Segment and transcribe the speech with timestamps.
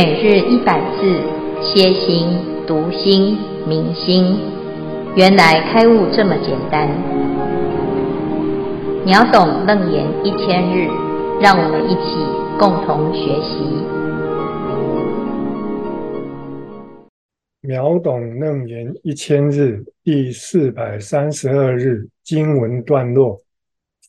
[0.00, 1.10] 每日一百字，
[1.60, 2.28] 歇心、
[2.68, 4.38] 读心、明心，
[5.16, 6.88] 原来开悟这么简单。
[9.04, 10.86] 秒懂楞严一千日，
[11.40, 12.14] 让我们一起
[12.60, 13.64] 共同学习。
[17.62, 23.36] 秒懂楞严一千日第四百三十二日经文段落：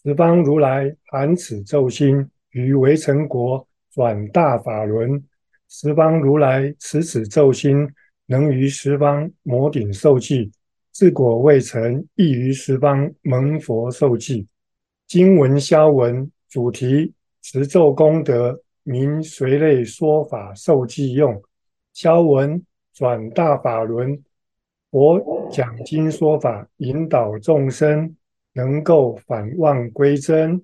[0.04, 5.24] 十方如来含此咒心，于微尘国转大法轮。
[5.72, 7.88] 十方如来持此咒心，
[8.26, 10.52] 能于十方摩顶受记，
[10.92, 14.48] 自果未成，亦于十方蒙佛受记。
[15.06, 21.40] 经文消文主题：持咒功德，名随类说法受记用。
[21.94, 24.24] 消文转大法轮，
[24.90, 28.16] 佛讲经说法，引导众生
[28.54, 30.60] 能够返妄归真。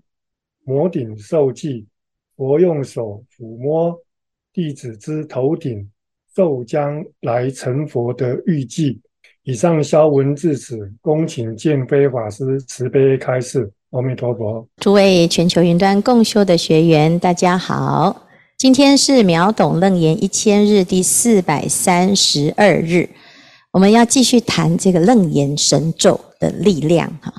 [0.63, 1.85] 摩顶受记，
[2.35, 4.01] 佛用手抚摸。
[4.55, 5.85] 弟子之头顶，
[6.33, 9.01] 咒将来成佛的预记。
[9.43, 13.69] 以上消文至此，恭请见辉法师慈悲开示。
[13.89, 14.65] 阿弥陀佛。
[14.77, 18.27] 诸位全球云端共修的学员，大家好。
[18.57, 23.09] 今天是秒懂楞严一千日第四百三十二日，
[23.73, 27.09] 我们要继续谈这个楞严神咒的力量。
[27.21, 27.33] 哈，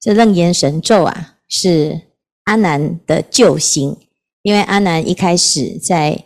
[0.00, 2.00] 这楞严神咒啊，是
[2.44, 3.94] 阿难的救星，
[4.40, 6.24] 因为阿难一开始在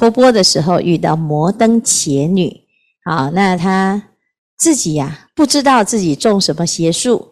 [0.00, 2.50] 托钵的时候遇到摩登伽女，
[3.04, 4.02] 啊，那他
[4.56, 7.22] 自己呀、不知道自己中什么邪术，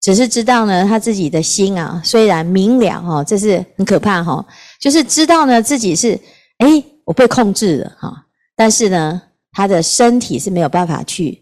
[0.00, 4.42] 只是知道呢他自己的心啊虽然明了哈，这是很可怕哈，
[4.80, 6.18] 就是知道呢自己是
[6.60, 8.10] 诶我被控制了哈，
[8.56, 9.20] 但是呢
[9.52, 11.38] 他的身体是没有办法去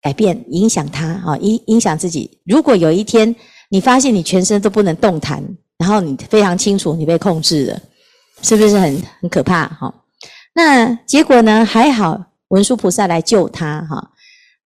[0.00, 2.40] 改变影响他啊影影响自己。
[2.44, 3.32] 如果有一天
[3.68, 5.40] 你发现你全身都不能动弹，
[5.78, 7.80] 然后你非常清楚你被控制了。
[8.42, 9.94] 是不是很很可怕哈？
[10.54, 11.64] 那结果呢？
[11.64, 14.10] 还好文殊菩萨来救他哈，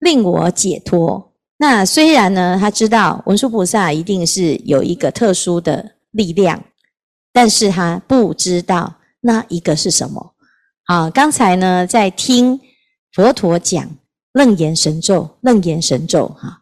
[0.00, 1.32] 令我解脱。
[1.58, 6.64] 那虽然呢，他知道文殊菩萨一定是有一个特殊的力量，
[7.32, 10.34] 但是他不知道那一个是什么。
[10.86, 12.58] 好，刚才呢在听
[13.12, 13.88] 佛陀讲
[14.32, 16.60] 楞严神咒，楞严神咒哈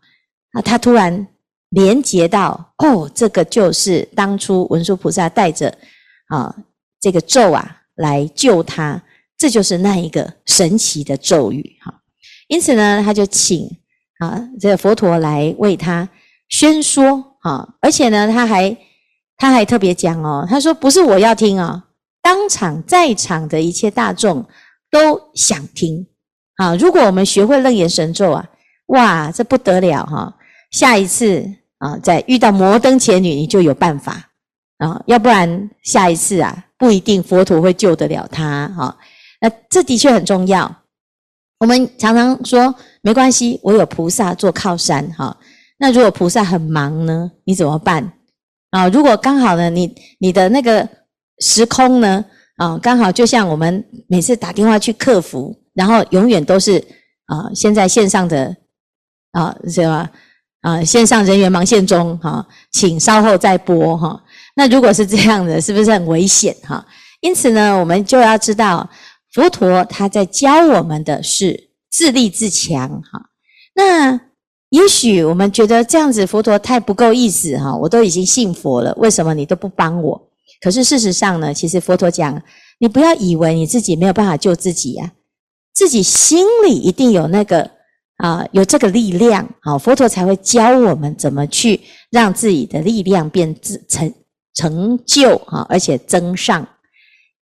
[0.53, 1.27] 啊，他突然
[1.71, 5.75] 连接到哦，这个就是当初文殊菩萨带着
[6.29, 6.55] 啊。
[7.05, 9.03] 这个咒啊，来救他，
[9.37, 11.93] 这就是那一个神奇的咒语哈。
[12.49, 13.69] 因此呢，他就请
[14.21, 16.09] 啊这个佛陀来为他
[16.49, 18.75] 宣说啊，而且呢，他还
[19.37, 21.85] 他还特别讲哦，他说不是我要听啊，
[22.23, 24.43] 当场在场的一切大众
[24.91, 26.07] 都想听
[26.57, 26.75] 啊。
[26.77, 28.49] 如果我们学会楞严神咒啊，
[28.87, 30.35] 哇，这不得了哈！
[30.71, 34.31] 下一次啊，再遇到摩登伽女，你就有办法
[34.79, 36.65] 啊，要不然下一次啊。
[36.85, 38.95] 不一定佛陀会救得了他哈，
[39.41, 40.71] 那这的确很重要。
[41.59, 45.35] 我们常常说没关系，我有菩萨做靠山哈。
[45.79, 48.13] 那如果菩萨很忙呢，你怎么办
[48.69, 48.87] 啊？
[48.89, 50.87] 如果刚好呢，你你的那个
[51.39, 52.23] 时空呢
[52.59, 56.77] 啊，刚好就像我们每次打电话去客服，然后永远都是
[57.25, 58.55] 啊，现在线上的
[59.33, 60.11] 啊是吧？
[60.61, 64.23] 啊，线上人员忙线中哈，请稍后再拨哈。
[64.55, 66.87] 那如果是这样的，是不是很危险哈？
[67.21, 68.89] 因此呢，我们就要知道，
[69.33, 73.31] 佛陀他在教我们的是自立自强哈。
[73.75, 74.21] 那
[74.71, 80.29] 也许我们觉得这样子佛陀太不够意思哈，我都已经信佛了，为什么你都不帮我？
[80.61, 82.41] 可是事实上呢，其实佛陀讲，
[82.79, 85.13] 你不要以为你自己没有办法救自己呀，
[85.73, 87.71] 自己心里一定有那个
[88.19, 94.13] 啊，有这个力量啊，佛陀才会教我们怎么去让自己的力量变自成。
[94.55, 96.67] 成就哈，而且增上，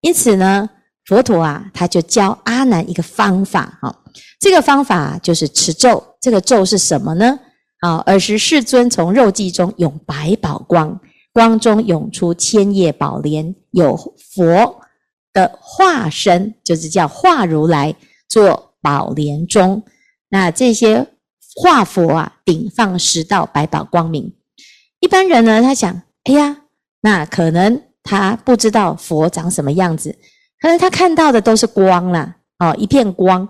[0.01, 0.71] 因此呢，
[1.05, 3.95] 佛陀啊，他就教阿难一个方法哈。
[4.41, 6.03] 这个方法就是持咒。
[6.21, 7.39] 这个咒是什么呢？
[7.81, 10.99] 啊，尔时世尊从肉髻中涌百宝光，
[11.33, 13.95] 光中涌出千叶宝莲，有
[14.35, 14.81] 佛
[15.35, 17.95] 的化身，就是叫化如来
[18.29, 19.83] 做宝莲中。
[20.31, 21.07] 那这些
[21.57, 24.35] 化佛啊，顶放十道百宝光明。
[25.01, 26.62] 一般人呢，他想，哎呀。
[27.03, 30.17] 那可能他不知道佛长什么样子，
[30.61, 33.47] 可能他看到的都是光啦，哦，一片光。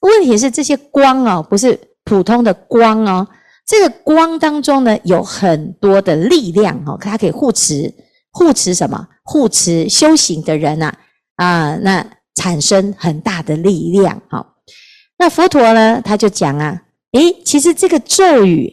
[0.00, 3.26] 问题是这些光哦，不是普通的光哦，
[3.66, 7.92] 这个光当中呢，有很多的力量哦，它可以护持，
[8.30, 9.06] 护持什么？
[9.22, 10.92] 护持修行的人呐，
[11.36, 14.20] 啊，那产生很大的力量。
[14.30, 14.44] 哦，
[15.18, 18.70] 那佛陀呢，他就讲啊，诶，其实这个咒语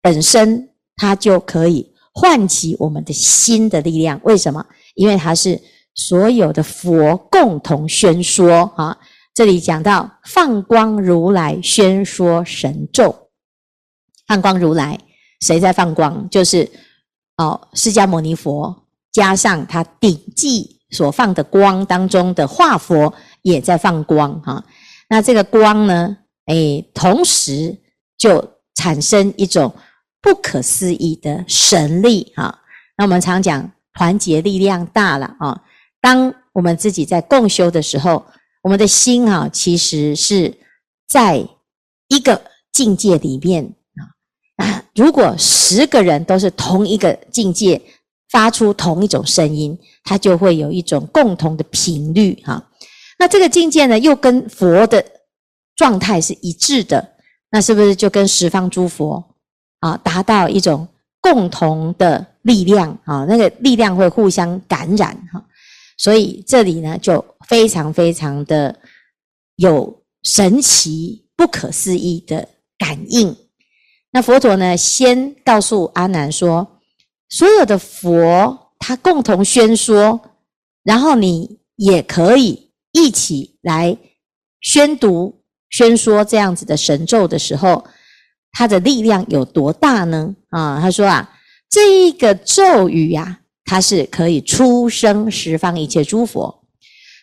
[0.00, 1.92] 本身，它就可以。
[2.18, 4.66] 唤起我们的心的力量，为什么？
[4.96, 5.60] 因为它是
[5.94, 8.98] 所有的佛共同宣说啊。
[9.32, 13.14] 这里讲到放光如来宣说神咒，
[14.26, 14.98] 放光如来
[15.42, 16.28] 谁在放光？
[16.28, 16.68] 就是
[17.36, 18.74] 哦，释迦牟尼佛
[19.12, 24.64] 加上他顶髻所放的光当中的化佛也在放光哈。
[25.08, 26.16] 那这个光呢，
[26.46, 27.78] 诶，同时
[28.18, 28.44] 就
[28.74, 29.72] 产生一种
[30.20, 32.60] 不可思议的神力啊。
[32.96, 35.62] 那我们常讲团结力量大了啊。
[36.00, 38.24] 当我们自己在共修的时候。
[38.60, 40.52] 我们的心啊，其实是
[41.08, 41.48] 在
[42.08, 42.42] 一个
[42.72, 43.72] 境界里面
[44.56, 44.84] 啊。
[44.96, 47.80] 如果十个人都是同一个境界，
[48.30, 52.62] 发出同一种声音，它就会有一种共同的频率哈。
[53.18, 55.02] 那这个境界呢，又跟佛的
[55.76, 57.16] 状态是一致的，
[57.52, 59.27] 那是不是就跟十方诸佛
[59.80, 60.86] 啊，达到一种
[61.20, 63.24] 共同的力量啊？
[63.28, 65.44] 那个力量会互相感染哈。
[65.96, 68.76] 所以这里呢，就非常非常的
[69.56, 72.48] 有神奇、不可思议的
[72.78, 73.36] 感应。
[74.10, 76.80] 那佛陀呢，先告诉阿难说，
[77.28, 80.20] 所有的佛他共同宣说，
[80.84, 83.98] 然后你也可以一起来
[84.60, 87.84] 宣读、宣说这样子的神咒的时候，
[88.58, 90.34] 它的力量有多大呢？
[90.50, 91.30] 啊，他说啊，
[91.70, 93.38] 这一个咒语呀。
[93.64, 96.64] 它是可以出生十方一切诸佛，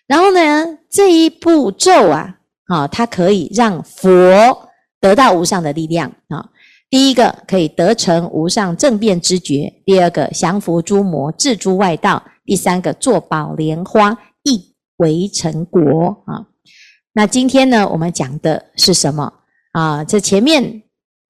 [0.06, 2.38] 然后呢，这一部咒啊，
[2.68, 4.70] 啊，它可以让佛
[5.02, 6.48] 得到无上的力量啊。
[6.88, 16.46] 第一个可以得成无上正遍知觉，第二个降伏诸魔，治诸外道，第三个坐宝莲花，一为成国啊。
[17.14, 19.34] 那今天呢，我们讲的是什么
[19.72, 20.04] 啊？
[20.04, 20.84] 这前面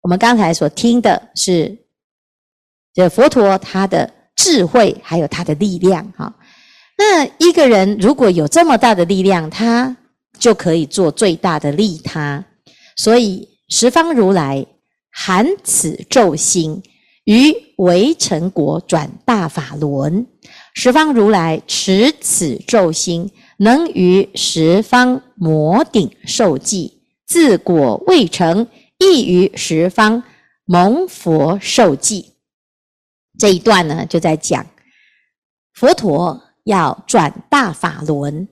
[0.06, 1.75] 我们刚才所听的是
[2.94, 4.13] 这佛陀他的。
[4.38, 6.36] 智慧还有他的力量，哈。
[6.98, 9.96] 那一个人如果有这么大的力量，他
[10.38, 12.44] 就可以做最大的利他。
[12.98, 14.66] 所以十方如来
[15.10, 16.84] 含此咒心，
[17.24, 20.28] 于微尘国转大法轮。
[20.74, 26.92] 十方如来持此咒心，能于十方摩顶受记，
[27.25, 30.24] 自果未成，亦于十方
[30.65, 32.33] 蒙佛受记。
[33.38, 34.65] 这一段呢，就在讲
[35.74, 38.47] 佛陀要转大法轮，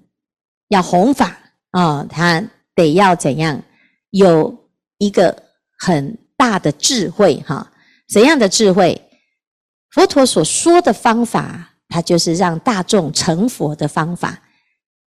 [0.67, 1.37] 要弘法
[1.71, 2.43] 啊、他
[2.75, 3.63] 得要怎样？
[4.09, 5.43] 有一个
[5.79, 7.71] 很大的智慧哈、
[8.07, 9.01] 怎样的智慧？
[9.89, 14.41] 佛陀所说的方法，他就是让大众成佛的方法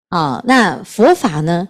[0.09, 1.69] 啊、那佛法呢，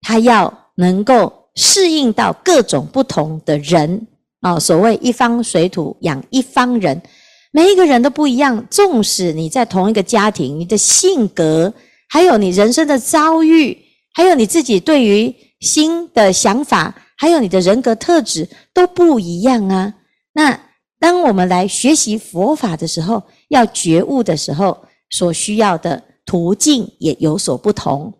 [0.00, 4.06] 他要能够适应到各种不同的人
[4.40, 7.02] 啊、所谓一方水土养一方人。
[7.50, 11.72] 每一个人都不一样，纵使你在同一个家庭，你的性格，
[12.08, 13.76] 还有你人生的遭遇，
[14.12, 19.94] 还有你自己对于新的想法，还有你的人格特质都不一样啊。
[20.34, 20.60] 那
[21.00, 24.76] 当我们来学习佛法的时候，要觉悟的时候，
[25.10, 28.12] 所需要的途径也有所不同。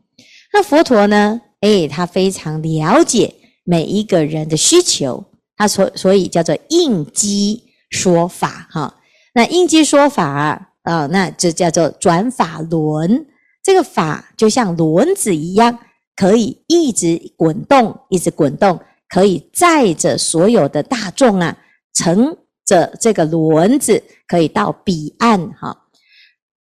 [0.52, 1.42] 那佛陀呢？
[1.66, 3.34] 诶，他非常了解
[3.64, 5.24] 每一个人的需求，
[5.56, 8.94] 他所所以叫做应机说法，哈。
[9.34, 13.26] 那应机说法啊，呃，那就叫做转法轮。
[13.64, 15.76] 这个法就像轮子一样，
[16.14, 21.58] 可以一直滚动，一直滚动，可以载着所有的大众啊，
[21.92, 25.88] 乘着这个轮子可以到彼岸哈。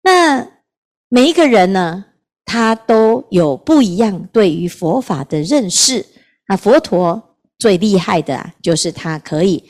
[0.01, 0.47] 那
[1.09, 2.05] 每一个人呢，
[2.49, 6.03] 他都有不一样对于佛法的认识。
[6.47, 9.63] 那佛陀最厉害的啊，就是他可以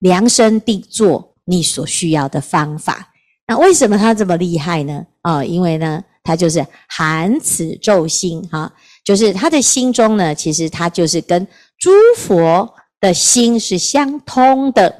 [0.00, 1.32] 量身定做。
[1.48, 3.12] 你所需要的方法，
[3.46, 5.06] 那为什么他这么厉害呢？
[5.22, 8.72] 啊、因为呢，他就是含此咒心哈，
[9.04, 11.46] 就是他的心中呢，其实他就是跟
[11.78, 14.92] 诸佛的心是相通的。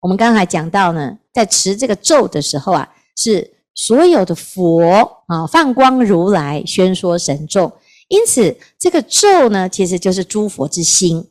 [0.00, 7.70] 我们刚才讲到呢，在持这个咒的时候啊，是所有的佛啊，放光如来宣说神咒，
[8.08, 11.24] 因此这个咒呢，其实就是诸佛之心。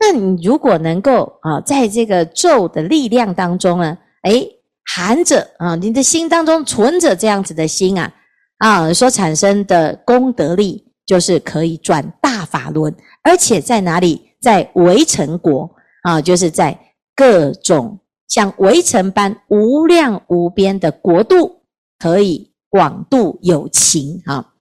[0.00, 4.50] 那你如果能够啊，在这个咒的力量当中呢，诶，
[4.84, 8.12] 含着啊，你的心当中存着这样子的心啊，
[8.58, 14.30] 啊，所产生的功德力，就是可以转大法轮，而且在哪里？
[14.40, 15.70] 在围城国
[16.02, 16.78] 啊，就是在
[17.16, 17.98] 各种
[18.28, 21.62] 像围城般无量无边的国度，
[22.04, 24.52] 可以广度有情啊，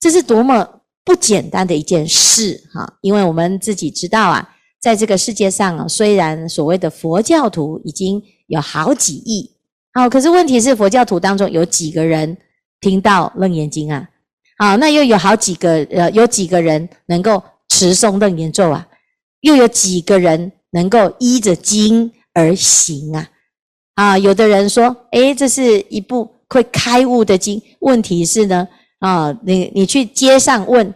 [0.00, 0.68] 这是多么
[1.04, 2.98] 不简单的一件事哈！
[3.02, 4.56] 因为我们自己知道啊。
[4.80, 9.48] 在这个世界上啊，虽然所谓的佛教徒已经有好几亿，
[9.92, 12.36] 好，可是问题是佛教徒当中有几个人
[12.80, 14.08] 听到楞严经啊？
[14.58, 18.88] 好，那又有好几个呃，有几个人能够持诵楞严咒啊？
[19.42, 23.28] 又有几个人能够依着经而行啊？
[23.94, 27.60] 啊，有的人说，诶，这是一部会开悟的经。
[27.80, 28.68] 问题是呢，
[29.00, 30.92] 啊，你你去街上问，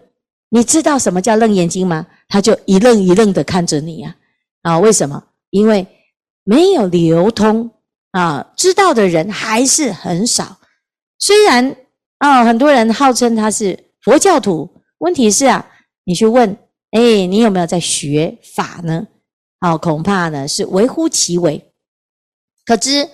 [0.50, 2.06] 你知道什么叫楞严经吗？
[2.28, 4.16] 他就一愣一愣的看着你啊。
[4.62, 5.22] 啊，为什么？
[5.50, 5.86] 因为
[6.44, 7.70] 没有流通
[8.12, 10.58] 啊，知道的人还是很少。
[11.18, 11.76] 虽然
[12.18, 14.68] 啊，很多人号称他是佛教徒，
[14.98, 15.66] 问题是啊，
[16.04, 16.56] 你去问，
[16.92, 19.06] 诶，你有没有在学法呢？
[19.58, 21.62] 啊，恐怕呢是微乎其微。
[22.64, 23.08] 可知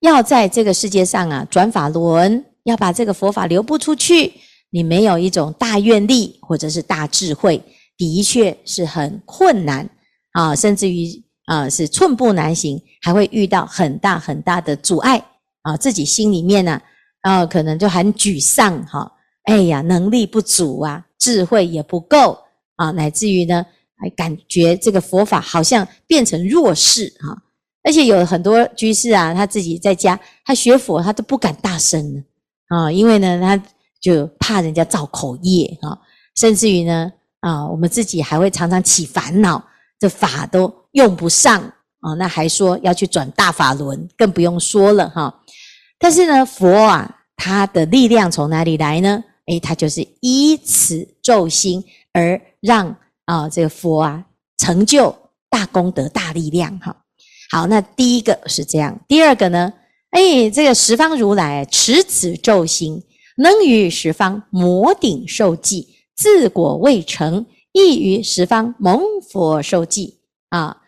[0.00, 4.32] 要在这个世界上啊，转法轮，要把这个佛法流布出去，
[4.70, 7.62] 你没有一种大愿力或者是大智慧，
[7.96, 9.88] 的确是很困难
[10.32, 15.24] 啊，甚至于啊是寸步难行，还会遇到很大很大的阻碍
[15.62, 16.80] 啊，自己心里面呢
[17.22, 19.10] 啊，可能就很沮丧哈，
[19.44, 22.38] 哎呀，能力不足啊，智慧也不够
[22.76, 23.64] 啊，乃至于呢，
[23.96, 27.42] 还感觉这个佛法好像变成弱势哈。
[27.86, 32.24] 而且有很多居士啊，他自己在家，他学佛，他都不敢大声
[32.66, 33.56] 啊，因为呢，他
[34.00, 35.96] 就怕人家造口业啊，
[36.34, 39.64] 甚至于呢，啊，我们自己还会常常起烦恼，
[40.00, 41.62] 这法都用不上
[42.00, 45.42] 啊，那还说要去转大法轮，更不用说了哈。
[45.96, 49.22] 但是呢，佛啊，他的力量从哪里来呢？
[49.46, 54.24] 诶，他就是依此咒心而让啊，这个佛啊
[54.58, 55.16] 成就
[55.48, 57.04] 大功德、大力量哈。
[57.50, 59.72] 好，那第一个是这样，第二个呢？
[60.10, 63.02] 哎，这个十方如来持此咒心，
[63.36, 69.00] 能于十方摩顶受记，自果未成，亦于十方蒙
[69.30, 70.78] 佛受记啊。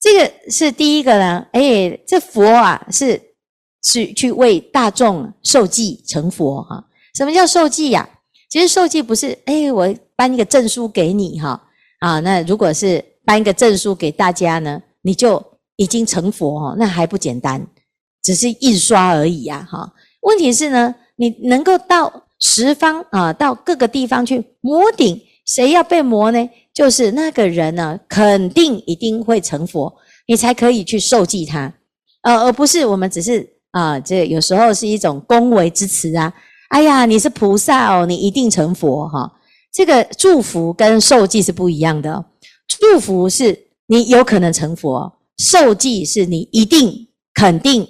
[0.00, 1.46] 这个是第一个呢。
[1.52, 3.20] 哎，这佛啊，是
[3.82, 6.84] 去去为大众受记成佛哈。
[7.16, 8.06] 什么叫受记呀？
[8.50, 11.60] 其实受记不是哎，我颁一个证书给你哈
[12.00, 12.20] 啊。
[12.20, 15.42] 那如果是颁一个证书给大家呢，你就。
[15.76, 17.66] 已经成佛哦，那还不简单，
[18.22, 19.92] 只是印刷而已呀，哈。
[20.22, 26.48] 问题是呢，你能够到十方啊，到各个地方去摩顶，谁要被摩呢？
[26.72, 29.94] 就是那个人呢，肯定一定会成佛，
[30.26, 31.72] 你才可以去受记他，
[32.22, 36.32] 呃，而不是我们只是啊，这有时候是一种恭维之词啊。
[36.70, 39.30] 哎呀，你是菩萨哦，你一定成佛哈。
[39.72, 42.24] 这个祝福跟受记是不一样的，
[42.66, 45.12] 祝福是你有可能成佛。
[45.38, 47.86] 受记是你一定肯定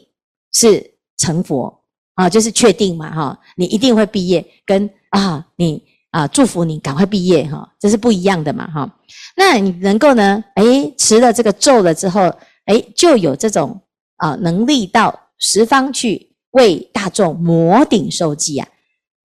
[0.52, 1.82] 是成佛
[2.14, 8.98] 啊，就是确定嘛哈，你一定会毕业，跟啊你啊祝福你赶快毕业哈，这是不一样的嘛哈。
[9.36, 10.42] 那你能够呢？
[10.56, 12.32] 诶，持了这个咒了之后，
[12.66, 13.80] 诶，就有这种
[14.16, 18.68] 啊能力到十方去为大众摩顶受记啊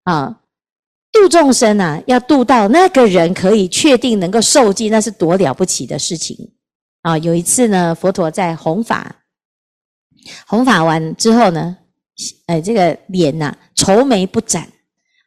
[0.03, 0.39] 啊
[1.11, 6.51] 度众生啊，要度到那个人可以确定能够受记，那是多了不起的事情。
[7.01, 9.15] 啊，有一次呢，佛陀在弘法，
[10.48, 11.77] 弘法完之后呢，
[12.48, 14.68] 哎，这个脸呐、愁眉不展。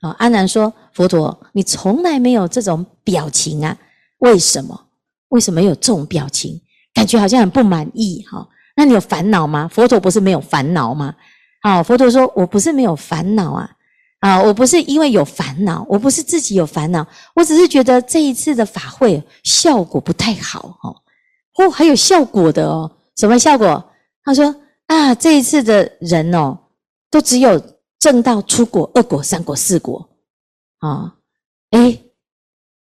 [0.03, 3.79] 啊，阿难说：“佛陀，你从来没有这种表情啊？
[4.19, 4.89] 为什么？
[5.29, 6.61] 为什么有这种表情？
[6.93, 8.27] 感觉好像很不满意。
[8.29, 9.69] 哈，那你有烦恼吗？
[9.73, 11.15] 佛陀不是没有烦恼吗？
[11.63, 13.71] 好，佛陀说：我不是没有烦恼啊，
[14.19, 20.77] 啊，我不是因为有烦恼，我不是自己有烦恼，我只是觉得这一次的法会效果不太好。
[20.81, 20.95] 哈。”
[21.59, 23.85] 哦，还有效果的哦，什么效果？
[24.25, 24.55] 他说
[24.87, 26.57] 啊，这一次的人哦，
[27.11, 27.61] 都只有
[27.99, 30.09] 证到初果、二果、三果、四果
[30.79, 31.15] 啊，
[31.73, 32.03] 诶，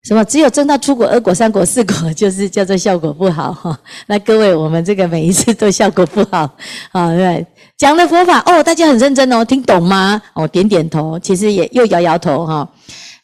[0.05, 0.25] 什么？
[0.25, 3.79] 只有证到初果、二果、三果、四果， 就是叫做效果不好哈。
[4.07, 6.51] 那各位，我们这个每一次都效果不好
[6.93, 10.21] 啊，对，讲的佛法哦，大家很认真哦，听懂吗？
[10.35, 12.69] 哦，点点头，其实也又摇摇头哈，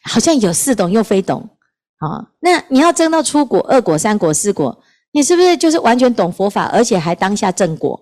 [0.03, 1.41] 好像有似懂又非懂
[1.97, 2.25] 啊。
[2.39, 4.77] 那你要证到初果、二果、三果、四果。
[5.11, 7.99] 你是不是就是完全懂佛法，而且还当下正果？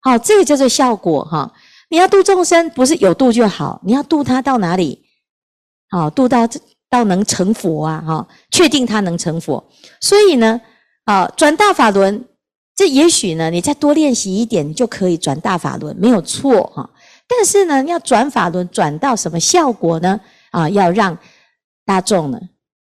[0.00, 1.52] 好，这个叫做效果哈。
[1.90, 5.02] 你要度众生，不是有度就好，你要度他到哪里？
[5.90, 6.46] 好，度到
[6.90, 8.04] 到能成佛啊！
[8.06, 9.62] 哈，确定他能成佛。
[10.00, 10.60] 所以呢，
[11.04, 12.24] 啊，转大法轮，
[12.76, 16.88] 这也许呢，你再多练习一点，你就可以转大法轮，没有错哈。
[17.26, 20.20] 但是呢，要转法轮，转到什么效果呢？
[20.50, 21.16] 啊，要让
[21.84, 22.38] 大众呢，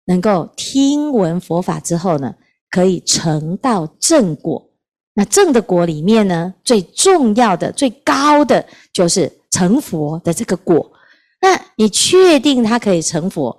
[0.07, 2.35] 能够听闻佛法之后呢，
[2.71, 4.71] 可以成到正果，
[5.15, 10.93] 那正的果里面呢，最重要的、最高的就是成佛的这个果。
[11.41, 13.57] 那你确定他可以成佛，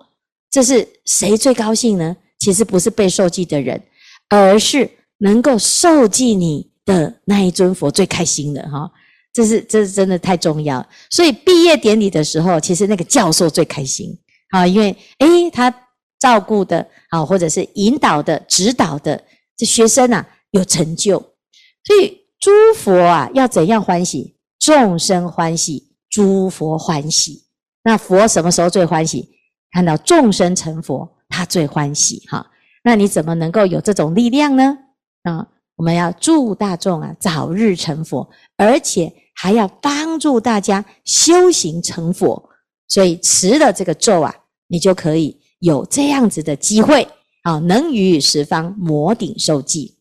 [0.51, 2.15] 这是谁最高兴呢？
[2.39, 3.81] 其实不是被受记的人，
[4.29, 8.91] 而是能够受记你的那一尊佛最开心的哈。
[9.33, 10.85] 这是这是真的太重要。
[11.09, 14.15] 所以毕业典礼的时候，其实那个教授最开心
[14.49, 15.73] 啊，因为诶他
[16.19, 19.23] 照顾的啊，或者是引导的、指导的
[19.55, 21.19] 这学生啊有成就。
[21.83, 24.35] 所以诸佛啊要怎样欢喜？
[24.59, 27.43] 众生欢喜，诸佛欢喜。
[27.83, 29.29] 那佛什么时候最欢喜？
[29.71, 32.45] 看到众生成佛，他最欢喜哈。
[32.83, 34.77] 那你怎么能够有这种力量呢？
[35.23, 42.49] 啊，我们要祝大众啊早日成佛，而且还要帮助大家修行成佛。
[42.87, 44.33] 所以持了这个咒啊，
[44.67, 47.07] 你就可以有这样子的机会
[47.43, 49.95] 啊，能于十方摩顶受记。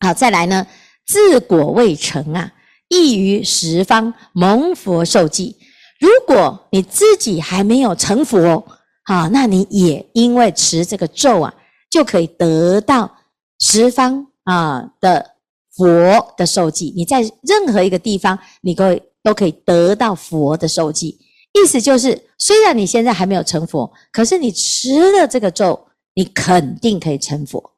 [0.00, 0.66] 好，再来呢，
[1.06, 2.52] 自果未成啊，
[2.88, 5.56] 亦于十方蒙佛受记。
[5.98, 8.66] 如果你自己还没有成佛，
[9.04, 11.54] 好，那你也因为持这个咒啊，
[11.90, 13.10] 就可以得到
[13.58, 15.34] 十方啊的
[15.74, 16.92] 佛的受记。
[16.94, 21.18] 你在任何一个地方，你都都可以得到佛的受记。
[21.56, 25.78] 意思就是，虽然你现在还没有成佛，可是你持了这个咒，
[26.14, 27.72] 你肯定可以成佛，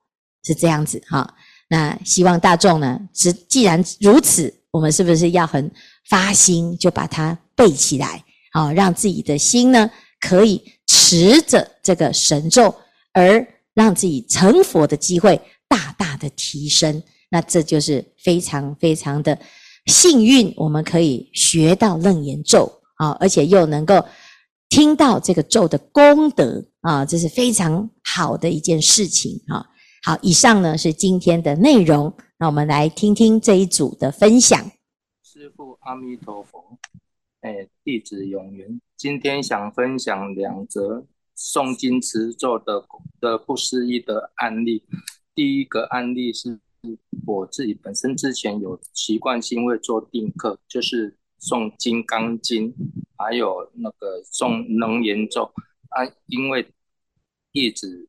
[0.45, 1.35] 是这样子哈。
[1.69, 5.71] 那希望大众呢，是既然如此，我们是不是要很
[6.09, 12.75] 发心，就把它背起来，好，让自己的心呢，可以持着这个神咒，
[13.13, 17.03] 而让自己成佛的机会大大的提升。
[17.31, 19.39] 那这就是非常非常的
[19.87, 24.05] 幸运，我们可以学到楞严咒啊，而且又能够
[24.69, 29.67] 听到这个咒的功德啊，这是非常好的一件事情啊。
[30.05, 34.71] 好，以上呢是今天的内容，那我们来听听这一组的分享。
[35.25, 36.79] 师父阿弥陀佛。
[37.41, 42.85] 哎，弟子永元，今天想分享两则诵经持咒的
[43.21, 44.83] 的不思议的案例。
[45.37, 46.59] 第一个案例是
[47.25, 52.73] 我自己本身之前有习惯性会做定课，就是诵《金刚经》，
[53.17, 55.53] 还有那个诵楞严咒
[55.91, 56.05] 啊。
[56.27, 56.67] 因为
[57.53, 58.09] 弟子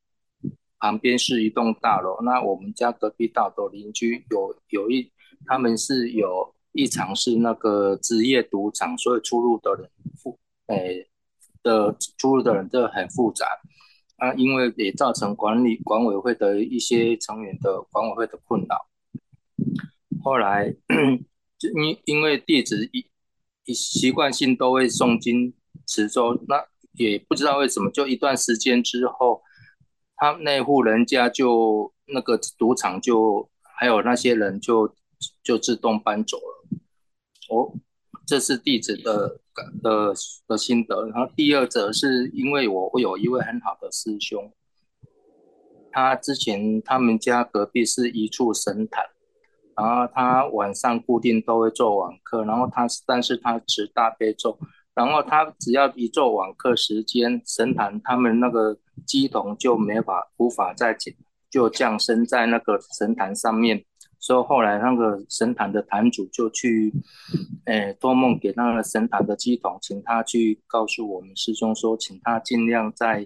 [0.79, 5.11] 旁边是一栋大楼，那我们家隔壁大楼邻居有有一，
[5.45, 6.55] 他们是有。
[6.71, 9.89] 一场是那个职业赌场，所以出入的人
[10.21, 11.09] 复，诶
[11.63, 13.47] 的出入的人都很复杂
[14.17, 18.87] 啊，因为也造成管理管委会的一些成员的管委会的困扰。
[20.23, 20.71] 后来
[21.57, 23.03] 就因因为地址一
[23.73, 25.53] 习惯性都会诵经
[25.85, 29.41] 持咒，那也不知道为什么，就一段时间之后，
[30.15, 34.93] 他那户人家就那个赌场就还有那些人就
[35.43, 36.67] 就自动搬走了。
[37.49, 37.73] 哦，
[38.27, 39.39] 这是弟子的
[39.81, 40.13] 的
[40.47, 41.07] 的心得。
[41.07, 44.51] 然后第二则是因为我会有一位很好的师兄，
[45.91, 49.05] 他之前他们家隔壁是一处神坛，
[49.79, 54.59] 然后他晚上固定都会做网课，然后他但是他持大悲咒，
[54.93, 61.13] 然后他只要一做网课时间，神坛他们那个机童就没法无法再降，
[61.49, 63.85] 就降生在那个神坛上面。
[64.21, 66.93] 所以后来那个神坛的坛主就去，
[67.63, 73.25] 诶托梦给那个神坛的机童，请他去告诉我们师兄说，请他尽量在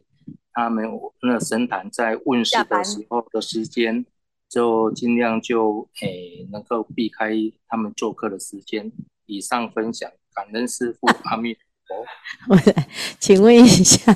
[0.53, 0.85] 他们
[1.23, 4.05] 那神坛在问世的时候的时间，
[4.53, 7.31] 就尽量就诶能够避开
[7.67, 8.91] 他们做客的时间。
[9.25, 12.05] 以上分享，感恩师父阿弥陀佛。
[12.53, 12.87] 我来，
[13.19, 14.15] 请问一下，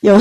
[0.00, 0.18] 有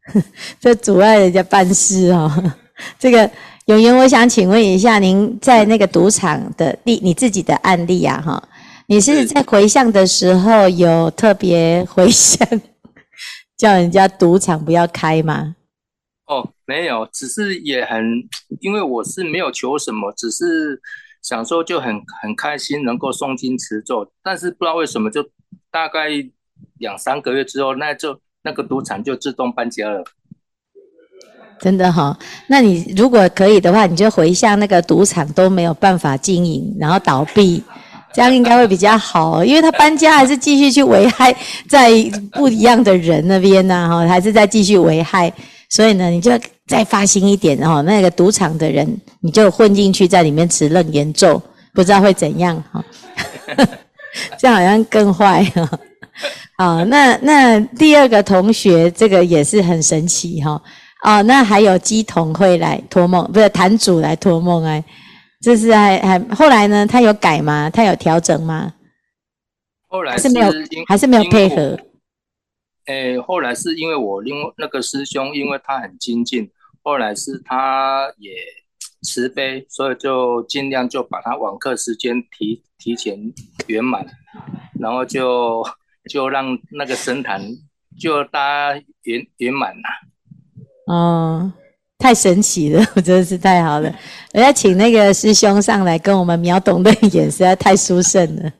[0.58, 2.52] 这阻碍人家办事哦？
[2.98, 3.30] 这个。
[3.68, 8.42] 永元，我想请问一下，您在那个赌场的例，你自己的案例啊，哈，
[8.86, 12.48] 你是在回向的时候有特别回向，
[13.58, 15.54] 叫人家赌场不要开吗？
[16.28, 18.22] 哦，没有，只是也很，
[18.60, 20.78] 因为我是没有求什么，只是
[21.22, 25.26] 想说就很很开心能够诵经持咒，但是不知道为什么，就
[25.70, 26.10] 大概
[26.78, 30.04] 两三个月之后，那就那个赌场就自动搬家了。
[31.58, 37.62] 真的哈，那你如果可以的话，你就回向那个赌场都没有办法经营，然后倒闭，
[38.12, 39.42] 这样应该会比较好。
[39.42, 41.34] 因为他搬家还是继续去危害
[41.66, 41.90] 在
[42.32, 45.32] 不一样的人那边呢，哈，还是在继续危害。
[45.68, 46.32] 所以呢，你就
[46.66, 51.40] 再发心一点哦，那个赌场的人你就混进去，在里面持楞严咒，
[51.74, 52.84] 不知道会怎样哈。
[54.38, 55.70] 这样好像更坏哈。
[56.56, 60.60] 好，那那第二个同学这个也是很神奇哈。
[61.04, 64.82] 哦，那还有鸡童会来托梦，不是坛主来托梦哎，
[65.42, 66.86] 这是还还后来呢？
[66.86, 67.70] 他有改吗？
[67.70, 68.72] 他有调整吗？
[69.88, 70.52] 后来是没有，
[70.88, 71.78] 还是没有配合？
[72.88, 76.50] 诶，后来是因为我另外那个师兄，因为他很精进，
[76.82, 78.32] 后来是他也
[79.02, 83.16] 慈悲，所以就尽量就把他网课时间提提前
[83.66, 84.06] 圆满，
[84.80, 85.62] 然后就
[86.10, 87.42] 就让那个神坛
[88.00, 90.94] 就大家圆圆满了。
[90.94, 91.52] 哦，
[91.98, 93.94] 太神奇了， 真的是太好了！
[94.32, 98.52] 我要请那个师兄上来跟我们秒懂楞严，实在太殊胜了。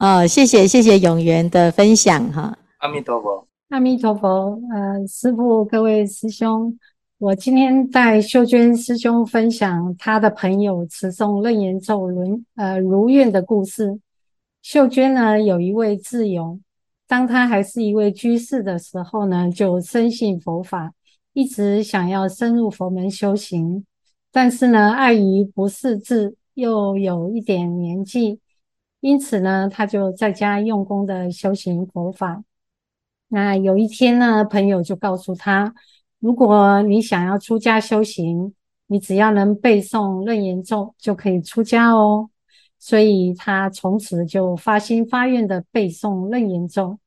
[0.00, 2.58] 哦，谢谢谢谢永元的分享哈。
[2.78, 4.60] 阿弥陀佛，阿弥陀佛。
[4.70, 6.78] 呃，师父，各位师兄。
[7.18, 13.98] 我今天带秀娟师兄分享他的朋友持诵楞严咒轮呃如愿的故事。
[14.60, 16.60] 秀娟呢，有一位挚友，
[17.08, 20.92] 当他还是一位居士的时候呢，就深信佛法，
[21.32, 23.86] 一直想要深入佛门修行。
[24.30, 28.38] 但是呢，碍于不识字，又有一点年纪，
[29.00, 32.44] 因此呢，他就在家用功的修行佛法。
[33.28, 35.74] 那有一天呢，朋友就告诉他。
[36.18, 38.54] 如果你想要出家修行，
[38.86, 42.30] 你只要能背诵楞严咒就可以出家哦。
[42.78, 46.98] 所以他从此就发心发愿的背诵楞严咒。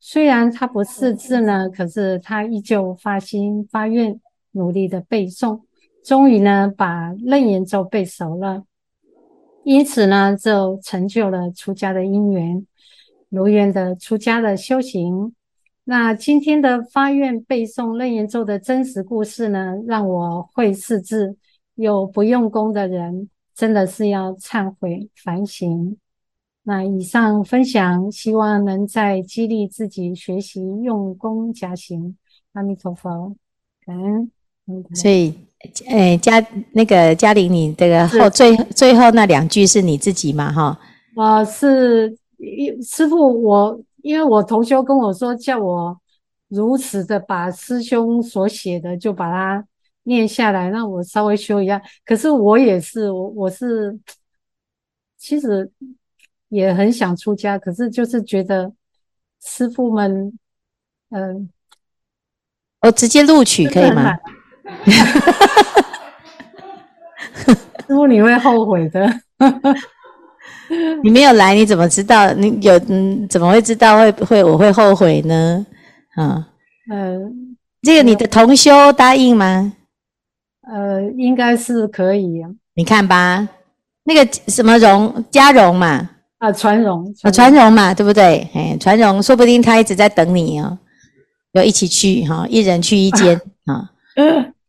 [0.00, 4.18] 虽然他不识字呢，可是他依旧发心发愿，
[4.52, 5.60] 努力的背诵，
[6.02, 8.64] 终于呢把楞严咒背熟了。
[9.62, 12.66] 因此呢，就成就了出家的因缘，
[13.28, 15.34] 如愿的出家的修行。
[15.88, 21.36] 那今天的发愿背诵楞严咒的真实故事呢，让我会识字
[21.76, 25.96] 有不用功的人，真的是要忏悔反省。
[26.64, 32.16] 那以上分享，希望能在激励自己学习用功加行。
[32.54, 33.36] 阿弥陀佛，
[33.84, 34.28] 感恩。
[34.92, 35.32] 所以，
[35.86, 40.50] 诶，嘉那个嘉玲，你这个后最最后那两句是你自己嘛？
[40.50, 40.76] 哈，
[41.14, 42.18] 啊，是
[42.82, 43.80] 师傅我。
[44.06, 46.00] 因为我同修跟我说，叫我
[46.46, 49.66] 如实的把师兄所写的就把它
[50.04, 51.82] 念下来，让我稍微修一下。
[52.04, 53.98] 可是我也是，我我是
[55.18, 55.68] 其实
[56.50, 58.72] 也很想出家，可是就是觉得
[59.42, 60.32] 师傅们，
[61.10, 61.50] 嗯、
[62.78, 64.12] 呃，我直接录取可以吗？
[67.34, 67.56] 师
[67.88, 69.04] 傅你会后悔的。
[71.02, 72.32] 你没有来，你怎么知道？
[72.32, 75.64] 你有嗯，怎么会知道会会我会后悔呢？
[76.16, 76.46] 啊，
[76.90, 77.30] 嗯、呃，
[77.82, 79.72] 这个你的同修答应吗？
[80.68, 82.42] 呃，应该是可以。
[82.74, 83.48] 你看吧，
[84.04, 88.48] 那个什么荣嘉荣嘛，啊，传荣啊，传荣嘛，对不对？
[88.54, 90.76] 哎，传荣，说不定他一直在等你哦，
[91.52, 93.90] 要一起去哈，一人去一间 啊。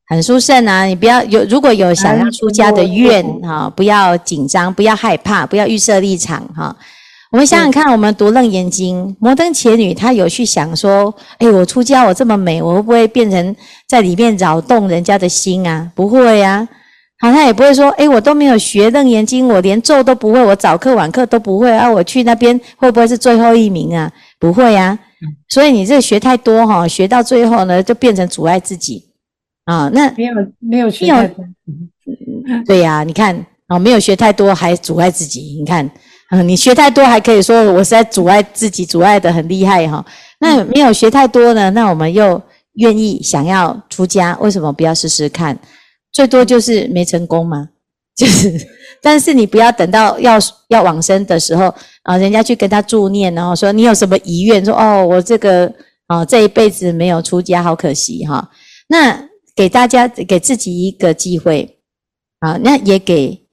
[0.10, 0.86] 很殊胜啊！
[0.86, 6.74] 你不要有，如果有想要出家的愿哈，不要紧张，不要害怕，不要预设立场哈。
[7.30, 13.54] 我们想想看，我们读《楞严经》，摩登伽女她有去想说：哎，我出家我这么美，我会不会变成
[13.86, 15.92] 在里面扰动人家的心啊？
[15.94, 16.66] 不会呀。
[17.20, 21.92] 好，她也不会说：哎，我都没有学《楞严经》，我连咒都不会，我早课晚课都不会啊！
[21.92, 24.10] 我去那边会不会是最后一名啊？
[24.40, 24.98] 不会呀。
[25.50, 29.04] 所以你这个学太多哈，学到最后呢，就变成阻碍自己。
[29.68, 31.44] 啊、哦，那没有没有学太多，
[32.66, 33.36] 对呀、啊，你看
[33.68, 35.86] 啊、哦，没有学太多还阻碍自己，你看，
[36.30, 40.06] 啊、嗯，你学太多还可以说我是在阻碍自己，阻碍的很厉害哈、哦。
[40.40, 42.42] 那没有学太多呢，那我们又
[42.76, 45.60] 愿意想要出家，为什么不要试试看？
[46.14, 47.68] 最多就是没成功嘛，
[48.16, 48.58] 就是，
[49.02, 55.70] 但是你不要等到要要往生的时候啊，人家去跟他助念，然后说你有什么遗愿，说哦，我这个
[56.06, 58.48] 啊这一辈子没有出家，好可惜哈、哦。
[58.88, 59.28] 那。
[59.58, 61.80] 给大家给自己一个机会
[62.42, 63.48] 啊，那也给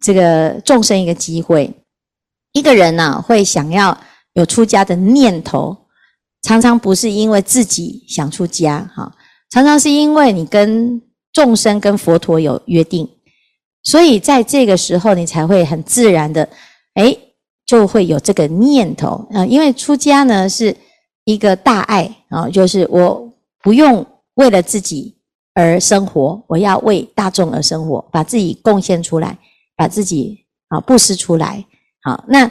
[0.00, 1.74] 这个众生一个机会。
[2.52, 4.00] 一个人呢、啊，会想要
[4.32, 5.76] 有出家的念头，
[6.40, 9.14] 常常不是因为自己想出家哈，
[9.50, 11.02] 常常是因为你跟
[11.34, 13.06] 众生、跟佛陀有约定，
[13.82, 16.48] 所以在这个时候，你才会很自然的，
[16.94, 17.14] 哎，
[17.66, 19.44] 就会有这个念头啊。
[19.44, 20.74] 因为出家呢，是
[21.24, 23.30] 一个大爱啊，就是我
[23.62, 25.14] 不用为了自己。
[25.56, 29.38] 而生活，我要为大众而生活，把自己贡献出来，
[29.74, 30.38] 把自己
[30.68, 31.64] 啊布施出来。
[32.02, 32.50] 好，那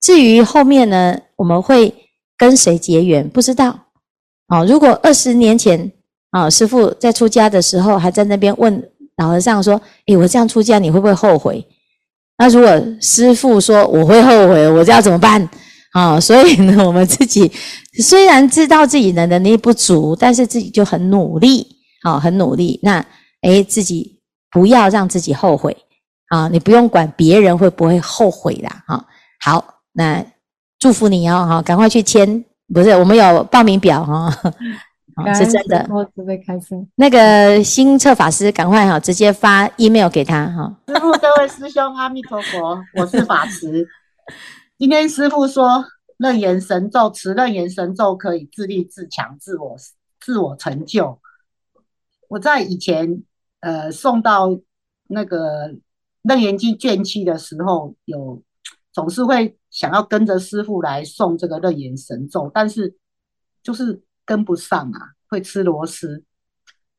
[0.00, 1.94] 至于后面呢，我们会
[2.36, 3.28] 跟谁结缘？
[3.28, 3.78] 不知道。
[4.48, 5.92] 好，如果二十年前
[6.30, 8.82] 啊，师父在出家的时候，还在那边问
[9.18, 11.64] 老和尚说：“诶，我这样出家，你会不会后悔？”
[12.36, 12.68] 那如果
[13.00, 15.48] 师父说我会后悔，我这要怎么办？
[15.92, 17.48] 啊，所以呢，我们自己
[18.02, 21.64] 虽然知道自己的能力不足，但是自己就很努力。
[22.02, 22.80] 好，很努力。
[22.82, 23.04] 那，
[23.42, 25.76] 诶，自己不要让自己后悔
[26.28, 26.48] 啊！
[26.48, 28.84] 你不用管别人会不会后悔啦。
[28.86, 29.06] 哈，
[29.44, 30.24] 好，那
[30.78, 31.46] 祝福你哦。
[31.46, 34.32] 哈，赶快去签，不是，我们有报名表哈。
[35.16, 35.86] 哦，是真的。
[35.90, 36.88] 我准备开心。
[36.94, 40.74] 那个新策法师，赶快哈，直接发 email 给他哈。
[40.88, 43.86] 师父，各位师兄，阿弥陀佛，我是法慈。
[44.78, 45.84] 今天师父说，
[46.16, 49.76] 楞严神咒持楞严神咒可以自立自强、自我
[50.18, 51.18] 自我成就。
[52.30, 53.24] 我在以前
[53.58, 54.60] 呃送到
[55.08, 55.74] 那个
[56.22, 58.40] 楞严经卷七的时候，有
[58.92, 62.96] 总是会想要跟着师父来送这个楞严神咒，但是
[63.64, 66.22] 就是跟不上啊，会吃螺丝。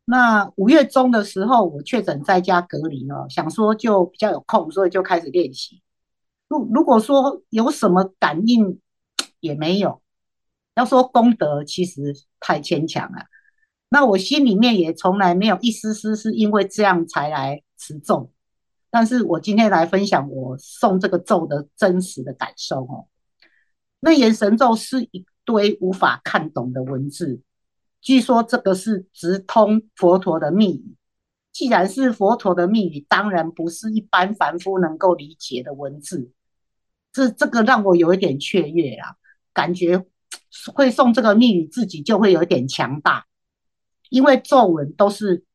[0.04, 5.82] 那五月中的时候，我确诊在家隔离了，想说就比较有空，所以就开始练习。
[6.50, 8.82] 如如果说有什么感应
[9.40, 10.02] 也没有，
[10.76, 13.28] 要说功德其实太牵强了。
[13.94, 18.32] 那我心里面也从来没有一丝丝是因为这样才来持咒，
[18.90, 23.08] 但是我今天来分享我诵这个咒的真实的感受哦。
[24.00, 27.42] 楞严神咒是一堆无法看懂的文字，
[28.00, 30.96] 据说这个是直通佛陀的密语。
[31.52, 36.32] 既然是佛陀的密语，当然不是一般凡夫能够理解的文字。
[37.12, 39.18] 这这个让我有一点雀跃啊，
[39.52, 40.06] 感觉
[40.74, 43.26] 会诵这个密语，自己就会有点强大，
[44.12, 45.46] 因为咒文都是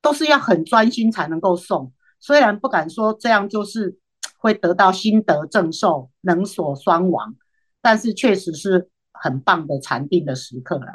[0.00, 1.92] 都是要很专心才能够送。
[2.20, 3.98] 虽然不敢说这样就是
[4.38, 7.34] 会得到心得正受，能所双亡，
[7.82, 10.86] 但是确实是很棒的禅定的时刻了。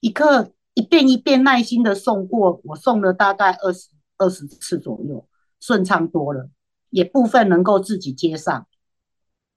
[0.00, 5.28] 一刻一遍一遍耐心的送过，我送了大概二十二十次左右，
[5.60, 6.50] 顺畅多了。
[6.88, 8.66] 也部分能够自己接上，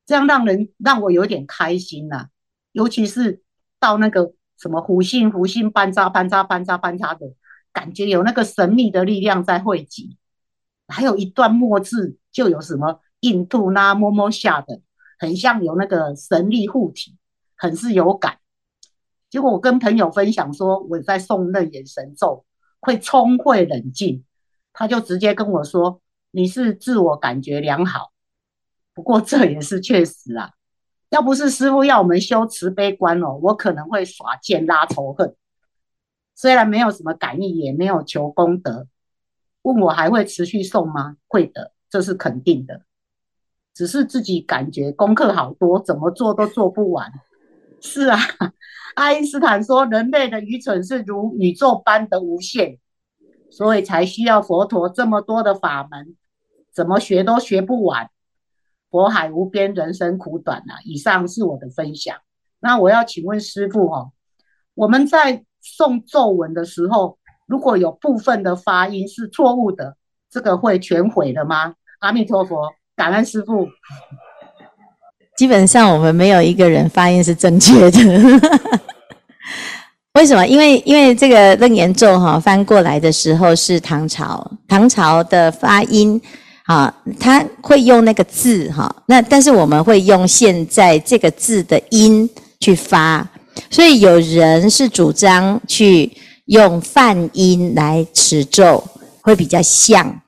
[0.05, 2.27] 这样让人让我有点开心呐、
[2.73, 3.43] 尤其是
[3.79, 7.33] 到那个什么虎信虎信班扎班扎班扎班扎的
[7.71, 10.17] 感觉，有那个神秘的力量在汇集。
[10.87, 14.81] 还有一段末字，就有什么印度那摸摸下的，
[15.19, 17.15] 很像有那个神力护体，
[17.55, 18.39] 很是有感。
[19.29, 22.43] 结果我跟朋友分享说，我在诵楞严神咒，
[22.79, 24.23] 会聪慧冷静，
[24.73, 26.01] 他就直接跟我说。
[26.31, 28.11] 你是自我感觉良好，
[28.93, 30.51] 不过这也是确实啊。
[31.09, 35.35] 要不是师傅要我们修慈悲观哦，我可能会耍剑拉仇恨。
[36.35, 38.87] 虽然没有什么感应，也没有求功德，
[39.63, 41.17] 问我还会持续诵吗？
[41.27, 42.83] 会的，这是肯定的。
[43.73, 47.11] 只是自己感觉功课好多，怎么做都做不完。
[47.81, 48.17] 是啊，
[48.95, 52.77] 爱因斯坦说人类的愚蠢是如宇宙般的无限。
[53.51, 56.15] 所以才需要佛陀这么多的法门，
[56.71, 58.11] 怎么学都学不完。
[58.89, 60.79] 佛海无边，人生苦短、啊。
[60.85, 62.15] 以上是我的分享。
[62.59, 64.11] 那我要请问师父哦，
[64.75, 69.95] 我们在诵咒文的时候，如果有部分的发音是错误的，
[70.29, 71.73] 这个会全毁的吗？
[71.99, 73.67] 阿弥陀佛，感恩师父。
[75.37, 77.99] 基本上我们没有一个人发音是正确的。
[80.15, 80.45] 为什么？
[80.45, 86.21] 因为因为这个楞严咒哈翻过来的时候是唐朝，唐朝的发音
[86.69, 92.29] 啊，他会用那个字哈，那但是我们会用现在这个字的音
[92.59, 93.27] 去发，
[93.71, 96.11] 所以有人是主张去
[96.45, 98.83] 用泛音来持咒
[99.21, 100.21] 会比较像，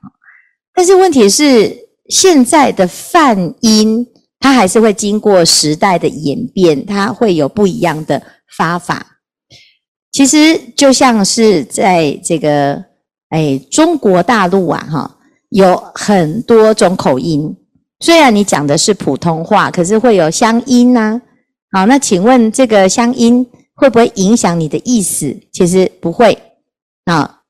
[0.74, 1.72] 但是问题是
[2.08, 4.04] 现在的泛音
[4.40, 8.20] 它还是会经过时代的演变，它会有不一样的
[8.56, 9.06] 发法。
[10.10, 12.84] 其实就像是在这个
[13.28, 15.18] 哎中国大陆啊，哈，
[15.52, 17.56] 有很多种口音。
[18.00, 21.20] 虽然你讲的是普通话，可是会有乡音呐。
[21.70, 25.36] 好，那请问这个乡音会不会影响你的意思？
[25.52, 26.36] 其实不会
[27.04, 27.40] 啊。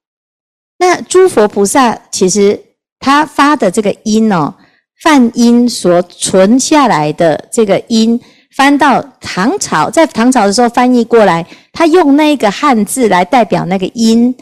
[0.78, 2.60] 那诸佛菩萨其实
[2.98, 4.54] 他发的这个音哦，
[5.02, 8.20] 梵音所存下来的这个音。
[8.54, 14.34] 翻到唐朝，在唐朝的时候翻译过来，他用那个汉字来代表那个音，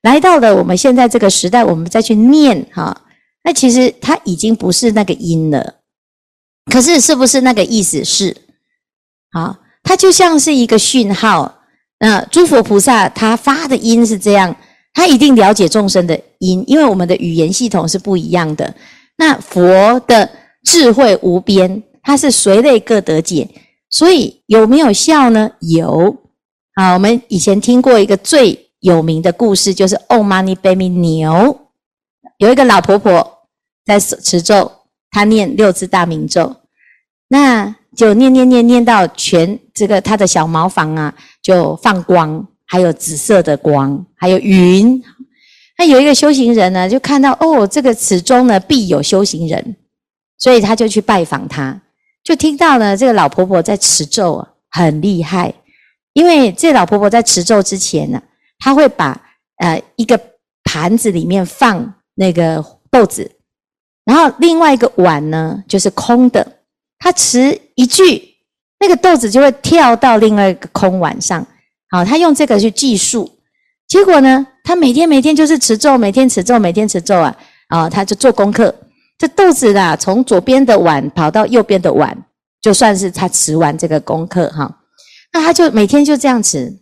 [0.00, 2.96] 来到了我们现在这个时代，我们再去念哈，
[3.48, 5.76] 那其实它已经不是那个音了。
[6.70, 8.36] 可是是不是那个意思是？
[9.30, 11.62] 啊，它就像是一个讯号。
[11.98, 14.54] 那诸佛菩萨他发的音是这样，
[14.92, 18.74] 他一定了解众生的音，因为我们的语言系统是不一样的。
[19.16, 20.28] 那佛的
[20.62, 21.82] 智慧无边。
[22.02, 23.46] 它是随类各得解，
[23.90, 25.50] 所以有没有效呢？
[25.60, 26.16] 有。
[26.74, 31.58] 好，我们以前听过一个最有名的故事，就是 Om Mani Padme 牛，
[32.38, 33.37] 有一个老婆婆
[33.88, 34.70] 在持咒，
[35.10, 36.54] 他念六字大明咒，
[37.28, 45.02] 那就念念念念到全这个他的小茅房啊，就放光，还有紫色的光，还有云。
[45.78, 49.76] 那有一个修行人呢，就看到哦，这个此中呢必有修行人，
[50.36, 51.80] 所以他就去拜访他。
[52.22, 55.54] 就听到呢，这个老婆婆在持咒啊，很厉害，
[56.12, 58.22] 因为这老婆婆在持咒之前呢，
[58.58, 59.18] 她会把
[59.56, 60.20] 呃一个
[60.64, 63.30] 盘子里面放那个豆子，
[64.08, 66.54] 然后另外一个碗呢就是空的。
[66.98, 68.34] 他持一句，
[68.80, 71.46] 那个豆子就会跳到另外一个空碗上。
[71.90, 73.30] 好，他用这个去计数，
[73.86, 77.36] 结果呢，他每天每天就是持咒，每天持咒，每天持咒啊，
[77.68, 78.74] 啊，他就做功课。
[79.16, 82.16] 这豆子啦，从左边的碗跑到右边的碗，
[82.60, 84.80] 就算是他持完这个功课哈。
[85.32, 86.80] 那他就每天就这样子，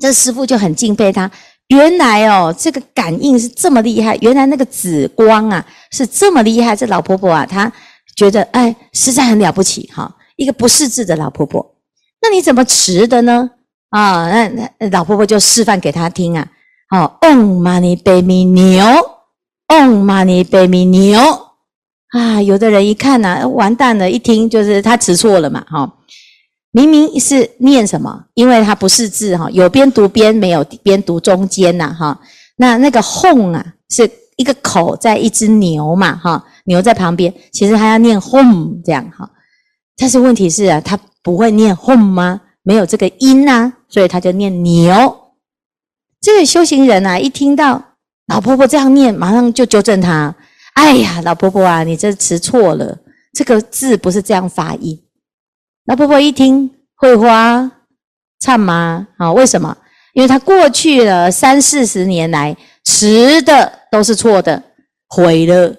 [0.00, 1.28] 这师父就很敬佩他。
[1.72, 6.76] 原来哦，这个感应是这么厉害，原来那个紫光啊是这么厉害。
[6.76, 7.72] 这老婆婆啊，她
[8.14, 11.74] 觉得哎，实在很了不起哈，一个不识字的老婆婆。
[12.20, 13.50] 那你怎么持的呢？
[13.88, 16.46] 啊，那那老婆婆就示范给他听啊。
[16.90, 18.84] 哦，Om Mani Padme 牛
[19.68, 21.38] ，Om Mani Padme Hum。
[22.10, 25.90] 啊，有的人一看呐，完蛋了，一听就是他持错了嘛，哈。
[26.72, 28.24] 明明是念什么？
[28.34, 32.18] 因为它不是字哈，有边读边，没有边读中间呐哈。
[32.56, 39.30] 那那个哄啊，是一个口在一只牛嘛哈，牛在旁边，其实它要念哄这样哈。
[39.96, 42.40] 但是问题是啊，他不会念哄吗？
[42.62, 45.16] 没有这个音呐，所以他就念牛。
[46.20, 47.82] 这个修行人啊，一听到
[48.28, 50.34] 老婆婆这样念，马上就纠正他。
[50.74, 52.96] 哎呀，老婆婆啊，你这词错了，
[53.34, 54.98] 这个字不是这样发音。
[55.86, 57.70] 老婆婆一听，会花
[58.38, 59.08] 唱吗？
[59.16, 59.76] 啊，为什么？
[60.14, 64.62] 因为她过去了三四十年来持的都是错的，
[65.08, 65.74] 毁了。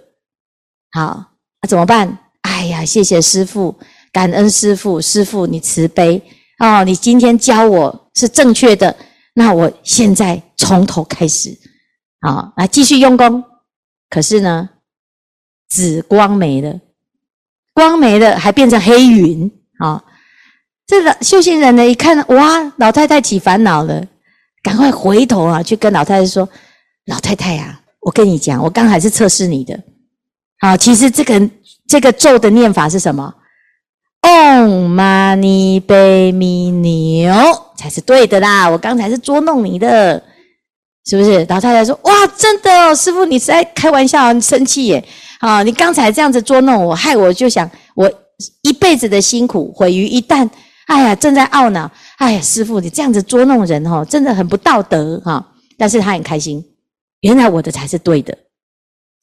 [0.91, 2.17] 好，那怎么办？
[2.41, 3.79] 哎呀，谢谢师父，
[4.11, 6.21] 感恩师父，师父你慈悲
[6.59, 8.93] 哦，你今天教我是正确的，
[9.33, 11.57] 那我现在从头开始，
[12.19, 13.41] 好，来继续用功。
[14.09, 14.69] 可是呢，
[15.69, 16.79] 紫光没了，
[17.73, 19.49] 光没了，还变成黑云。
[19.84, 20.02] 啊、
[20.88, 24.02] 这个修行人呢，一看，哇，老太太起烦恼了，
[24.63, 26.48] 赶快回头啊，去跟老太太说
[27.08, 29.78] ：“老太太呀、啊，我跟你讲，我刚才是测试你的。
[30.62, 31.50] 好，其实这个
[31.86, 33.34] 这个咒的念法是什么
[34.22, 37.28] ？Om Mani p a m e n i
[37.76, 38.69] 才是对的啦。
[38.69, 40.24] 我刚才是捉弄你的，
[41.06, 41.46] 是不是？
[41.50, 45.04] 老太太说：哇，真的哦，师傅，你是在开玩笑，你生气耶？
[45.39, 48.10] 啊，你刚才这样子捉弄我，害我就想我。”
[48.62, 50.49] 一辈子的辛苦毁于一旦，
[50.88, 55.53] 哎呀，正在懊恼，哎呀，师父，你这样子捉弄人哦，真的很不道德哈。
[55.77, 56.63] 但是他很开心，
[57.21, 58.38] 原来我的才是对的，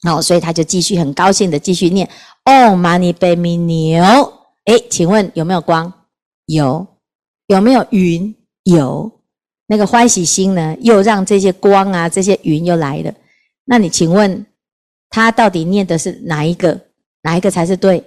[0.08, 2.08] 哦，所以他就继续很高兴的继续念
[2.44, 4.32] 哦，Mani Padme Hum。
[4.64, 5.92] 哎，请问有没有光？
[6.46, 6.86] 有。
[7.46, 8.34] 有没有云？
[8.64, 9.10] 有。
[9.66, 10.76] 那个欢喜心呢？
[10.80, 13.12] 又让这些光啊，这些云又来了。
[13.64, 14.44] 那你请问
[15.08, 16.78] 他到底念的是哪一个？
[17.22, 18.02] 哪一个才是对？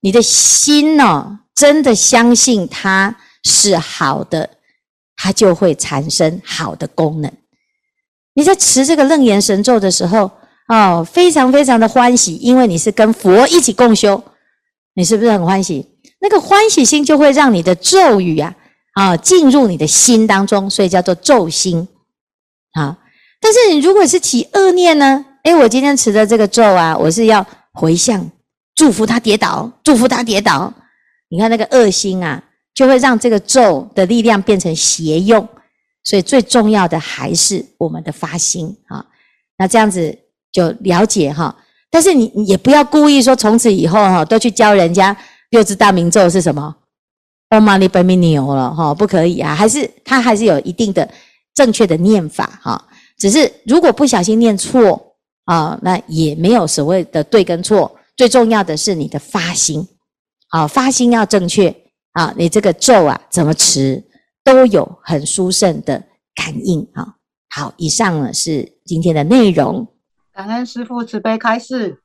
[0.00, 4.48] 你的心哦，真的相信它是好的，
[5.16, 7.32] 它就会产生好的功能。
[8.34, 10.30] 你在持这个楞严神咒的时候，
[10.68, 14.22] 哦，非常非常的欢喜，因为你是跟佛一起共修，
[14.94, 15.84] 你是不是很欢喜？
[16.20, 18.54] 那个欢喜心就会让你的咒语啊，
[18.94, 21.88] 啊，进入你的心当中，所以叫做咒心。
[22.74, 22.96] 啊，
[23.40, 25.24] 但是你如果是起恶念呢？
[25.44, 28.30] 诶，我今天持的这个咒啊，我是要回向。
[28.78, 30.72] 祝福他跌倒，祝福他跌倒。
[31.30, 32.40] 你看那个恶心啊，
[32.72, 35.46] 就会让这个咒的力量变成邪用。
[36.04, 39.04] 所以最重要的还是我们的发心啊。
[39.58, 40.16] 那这样子
[40.52, 41.52] 就了解哈。
[41.90, 45.14] 但是你你也不要故意说从此以后哈都去教人家
[45.50, 46.76] 六字大明咒是什么
[47.50, 49.56] ？Om Mani Padme Hum 了哈，不可以啊。
[49.56, 51.10] 还是他还是有一定的
[51.52, 52.80] 正确的念法哈。
[53.18, 57.92] 只是如果不小心念错啊，那也没有所谓的对跟错。
[58.18, 59.86] 最重要的是你的发心，
[60.48, 61.74] 啊，发心要正确
[62.14, 64.04] 啊，你这个咒啊怎么持
[64.42, 66.04] 都有很殊胜的
[66.34, 67.14] 感应啊。
[67.48, 69.86] 好，以上呢是今天的内容。
[70.32, 72.02] 感恩师父慈悲开示。